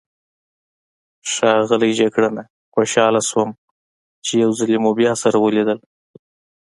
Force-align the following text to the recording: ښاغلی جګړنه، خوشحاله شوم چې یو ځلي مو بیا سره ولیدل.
ښاغلی 1.31 1.91
جګړنه، 1.99 2.43
خوشحاله 2.73 3.21
شوم 3.29 3.49
چې 4.25 4.31
یو 4.43 4.51
ځلي 4.59 4.77
مو 4.83 4.91
بیا 4.99 5.13
سره 5.23 5.37
ولیدل. 5.39 5.79